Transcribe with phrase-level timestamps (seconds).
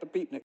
[0.00, 0.42] the beatnik.